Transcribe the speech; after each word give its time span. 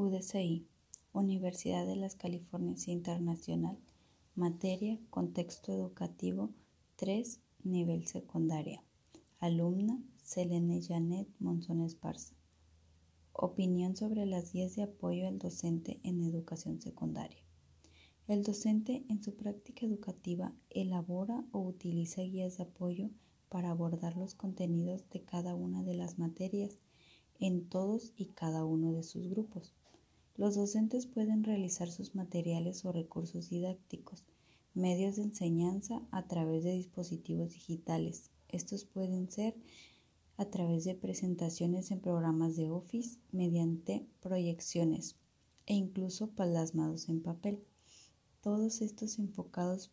UDCI, 0.00 0.64
Universidad 1.10 1.84
de 1.84 1.96
las 1.96 2.14
Californias 2.14 2.86
Internacional, 2.86 3.76
materia 4.36 4.96
Contexto 5.10 5.72
Educativo 5.72 6.50
3, 6.94 7.40
nivel 7.64 8.06
secundaria. 8.06 8.84
Alumna 9.40 10.00
Selene 10.22 10.80
Janet 10.80 11.26
Monzón 11.40 11.80
Esparza. 11.80 12.36
Opinión 13.32 13.96
sobre 13.96 14.24
las 14.24 14.52
guías 14.52 14.76
de 14.76 14.84
apoyo 14.84 15.26
al 15.26 15.40
docente 15.40 15.98
en 16.04 16.22
educación 16.22 16.80
secundaria. 16.80 17.42
El 18.28 18.44
docente 18.44 19.04
en 19.08 19.20
su 19.20 19.34
práctica 19.34 19.84
educativa 19.84 20.54
elabora 20.70 21.44
o 21.50 21.58
utiliza 21.58 22.22
guías 22.22 22.58
de 22.58 22.62
apoyo 22.62 23.10
para 23.48 23.70
abordar 23.70 24.16
los 24.16 24.36
contenidos 24.36 25.10
de 25.10 25.24
cada 25.24 25.56
una 25.56 25.82
de 25.82 25.94
las 25.94 26.20
materias 26.20 26.78
en 27.40 27.68
todos 27.68 28.12
y 28.16 28.26
cada 28.26 28.64
uno 28.64 28.92
de 28.92 29.02
sus 29.02 29.28
grupos. 29.28 29.74
Los 30.38 30.54
docentes 30.54 31.06
pueden 31.06 31.42
realizar 31.42 31.90
sus 31.90 32.14
materiales 32.14 32.84
o 32.84 32.92
recursos 32.92 33.50
didácticos, 33.50 34.24
medios 34.72 35.16
de 35.16 35.22
enseñanza 35.22 36.00
a 36.12 36.28
través 36.28 36.62
de 36.62 36.74
dispositivos 36.74 37.54
digitales. 37.54 38.30
Estos 38.48 38.84
pueden 38.84 39.28
ser 39.32 39.56
a 40.36 40.44
través 40.44 40.84
de 40.84 40.94
presentaciones 40.94 41.90
en 41.90 41.98
programas 41.98 42.54
de 42.54 42.70
Office, 42.70 43.18
mediante 43.32 44.06
proyecciones 44.20 45.16
e 45.66 45.74
incluso 45.74 46.28
plasmados 46.28 47.08
en 47.08 47.20
papel. 47.20 47.64
Todos 48.40 48.80
estos 48.80 49.18
enfocados 49.18 49.90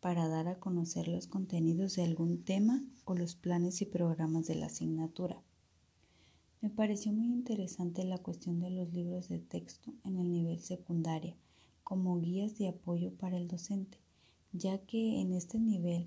para 0.00 0.28
dar 0.28 0.48
a 0.48 0.60
conocer 0.60 1.08
los 1.08 1.26
contenidos 1.26 1.96
de 1.96 2.02
algún 2.02 2.44
tema 2.44 2.84
o 3.06 3.14
los 3.14 3.36
planes 3.36 3.80
y 3.80 3.86
programas 3.86 4.46
de 4.46 4.56
la 4.56 4.66
asignatura. 4.66 5.42
Me 6.62 6.70
pareció 6.70 7.12
muy 7.12 7.26
interesante 7.26 8.04
la 8.04 8.18
cuestión 8.18 8.60
de 8.60 8.70
los 8.70 8.92
libros 8.92 9.28
de 9.28 9.40
texto 9.40 9.92
en 10.04 10.16
el 10.16 10.30
nivel 10.30 10.60
secundaria 10.60 11.34
como 11.82 12.20
guías 12.20 12.56
de 12.56 12.68
apoyo 12.68 13.10
para 13.14 13.36
el 13.36 13.48
docente, 13.48 13.98
ya 14.52 14.78
que 14.78 15.20
en 15.20 15.32
este 15.32 15.58
nivel 15.58 16.06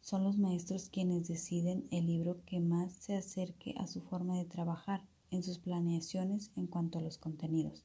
son 0.00 0.24
los 0.24 0.38
maestros 0.38 0.88
quienes 0.88 1.28
deciden 1.28 1.86
el 1.90 2.06
libro 2.06 2.42
que 2.46 2.60
más 2.60 2.94
se 2.94 3.14
acerque 3.14 3.74
a 3.76 3.86
su 3.86 4.00
forma 4.00 4.38
de 4.38 4.46
trabajar 4.46 5.02
en 5.30 5.42
sus 5.42 5.58
planeaciones 5.58 6.50
en 6.56 6.66
cuanto 6.66 6.98
a 6.98 7.02
los 7.02 7.18
contenidos. 7.18 7.84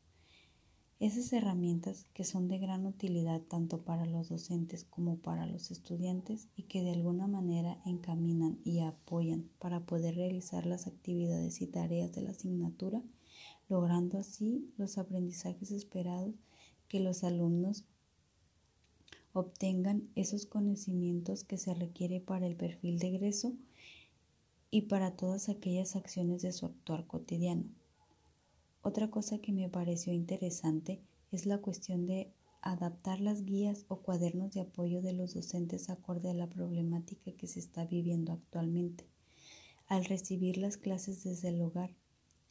Esas 1.01 1.33
herramientas 1.33 2.05
que 2.13 2.23
son 2.23 2.47
de 2.47 2.57
gran 2.57 2.85
utilidad 2.85 3.41
tanto 3.41 3.83
para 3.83 4.05
los 4.05 4.29
docentes 4.29 4.85
como 4.85 5.17
para 5.17 5.45
los 5.45 5.69
estudiantes 5.69 6.47
y 6.55 6.63
que 6.63 6.83
de 6.83 6.91
alguna 6.91 7.27
manera 7.27 7.81
encaminan 7.85 8.59
y 8.63 8.79
apoyan 8.79 9.49
para 9.59 9.81
poder 9.81 10.15
realizar 10.15 10.65
las 10.65 10.87
actividades 10.87 11.61
y 11.61 11.67
tareas 11.67 12.13
de 12.13 12.21
la 12.21 12.29
asignatura, 12.29 13.03
logrando 13.67 14.17
así 14.17 14.71
los 14.77 14.97
aprendizajes 14.97 15.71
esperados 15.71 16.33
que 16.87 17.01
los 17.01 17.25
alumnos 17.25 17.83
obtengan 19.33 20.07
esos 20.15 20.45
conocimientos 20.45 21.43
que 21.43 21.57
se 21.57 21.73
requiere 21.73 22.21
para 22.21 22.47
el 22.47 22.55
perfil 22.55 22.99
de 22.99 23.07
egreso 23.07 23.51
y 24.71 24.83
para 24.83 25.17
todas 25.17 25.49
aquellas 25.49 25.97
acciones 25.97 26.41
de 26.41 26.53
su 26.53 26.65
actuar 26.65 27.05
cotidiano. 27.05 27.65
Otra 28.85 29.09
cosa 29.09 29.39
que 29.39 29.51
me 29.51 29.67
pareció 29.67 30.13
interesante 30.13 31.01
es 31.31 31.47
la 31.47 31.57
cuestión 31.57 32.05
de 32.05 32.31
adaptar 32.61 33.19
las 33.19 33.43
guías 33.43 33.83
o 33.87 34.03
cuadernos 34.03 34.53
de 34.53 34.61
apoyo 34.61 35.01
de 35.01 35.11
los 35.11 35.33
docentes 35.33 35.89
acorde 35.89 36.29
a 36.29 36.35
la 36.35 36.47
problemática 36.47 37.31
que 37.31 37.47
se 37.47 37.59
está 37.59 37.85
viviendo 37.85 38.31
actualmente 38.31 39.07
al 39.87 40.05
recibir 40.05 40.57
las 40.57 40.77
clases 40.77 41.23
desde 41.23 41.49
el 41.49 41.63
hogar, 41.63 41.95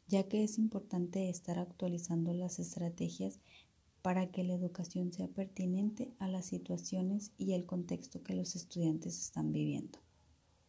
ya 0.07 0.27
que 0.27 0.43
es 0.43 0.57
importante 0.57 1.29
estar 1.29 1.57
actualizando 1.57 2.33
las 2.33 2.59
estrategias 2.59 3.39
para 4.01 4.29
que 4.29 4.43
la 4.43 4.55
educación 4.55 5.13
sea 5.13 5.29
pertinente 5.29 6.11
a 6.19 6.27
las 6.27 6.47
situaciones 6.47 7.31
y 7.37 7.53
el 7.53 7.65
contexto 7.65 8.23
que 8.23 8.35
los 8.35 8.57
estudiantes 8.57 9.17
están 9.17 9.53
viviendo. 9.53 10.04